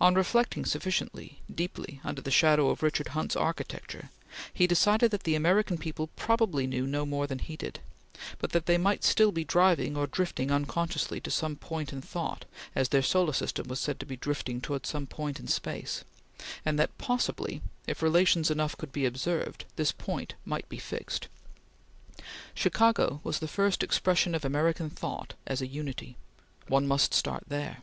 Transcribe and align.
On 0.00 0.14
reflecting 0.14 0.64
sufficiently 0.64 1.40
deeply, 1.52 2.00
under 2.04 2.22
the 2.22 2.30
shadow 2.30 2.68
of 2.70 2.80
Richard 2.80 3.08
Hunt's 3.08 3.34
architecture, 3.34 4.10
he 4.54 4.68
decided 4.68 5.10
that 5.10 5.24
the 5.24 5.34
American 5.34 5.78
people 5.78 6.10
probably 6.14 6.64
knew 6.68 6.86
no 6.86 7.04
more 7.04 7.26
than 7.26 7.40
he 7.40 7.56
did; 7.56 7.80
but 8.38 8.50
that 8.52 8.66
they 8.66 8.78
might 8.78 9.02
still 9.02 9.32
be 9.32 9.42
driving 9.42 9.96
or 9.96 10.06
drifting 10.06 10.52
unconsciously 10.52 11.20
to 11.22 11.30
some 11.32 11.56
point 11.56 11.92
in 11.92 12.00
thought, 12.00 12.44
as 12.76 12.90
their 12.90 13.02
solar 13.02 13.32
system 13.32 13.66
was 13.66 13.80
said 13.80 13.98
to 13.98 14.06
be 14.06 14.14
drifting 14.16 14.60
towards 14.60 14.88
some 14.88 15.08
point 15.08 15.40
in 15.40 15.48
space; 15.48 16.04
and 16.64 16.78
that, 16.78 16.96
possibly, 16.96 17.60
if 17.88 18.00
relations 18.00 18.52
enough 18.52 18.78
could 18.78 18.92
be 18.92 19.04
observed, 19.04 19.64
this 19.74 19.90
point 19.90 20.34
might 20.44 20.68
be 20.68 20.78
fixed. 20.78 21.26
Chicago 22.54 23.18
was 23.24 23.40
the 23.40 23.48
first 23.48 23.82
expression 23.82 24.36
of 24.36 24.44
American 24.44 24.88
thought 24.88 25.34
as 25.48 25.60
a 25.60 25.66
unity; 25.66 26.16
one 26.68 26.86
must 26.86 27.12
start 27.12 27.42
there. 27.48 27.82